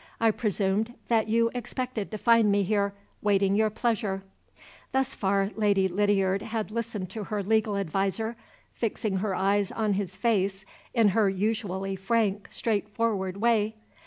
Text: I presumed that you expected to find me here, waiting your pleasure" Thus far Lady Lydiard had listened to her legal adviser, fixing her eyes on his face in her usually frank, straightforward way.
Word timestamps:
I 0.19 0.31
presumed 0.31 0.95
that 1.09 1.27
you 1.27 1.51
expected 1.53 2.09
to 2.09 2.17
find 2.17 2.51
me 2.51 2.63
here, 2.63 2.95
waiting 3.21 3.53
your 3.53 3.69
pleasure" 3.69 4.23
Thus 4.93 5.13
far 5.13 5.51
Lady 5.55 5.87
Lydiard 5.87 6.41
had 6.41 6.71
listened 6.71 7.11
to 7.11 7.25
her 7.25 7.43
legal 7.43 7.77
adviser, 7.77 8.35
fixing 8.73 9.17
her 9.17 9.35
eyes 9.35 9.71
on 9.71 9.93
his 9.93 10.15
face 10.15 10.65
in 10.95 11.09
her 11.09 11.29
usually 11.29 11.95
frank, 11.95 12.47
straightforward 12.49 13.37
way. 13.37 13.75